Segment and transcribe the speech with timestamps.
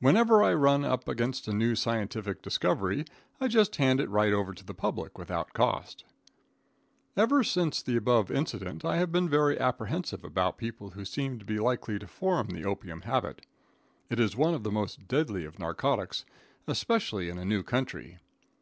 [0.00, 3.06] Whenever I run up against a new scientific discovery,
[3.40, 6.04] I just hand it right over to the public without cost.
[7.16, 11.46] Ever since the above incident, I have been very apprehensive about people who seem to
[11.46, 13.46] be likely to form the opium habit.
[14.10, 16.26] It is one of the most deadly of narcotics,
[16.66, 18.18] especially in a new country.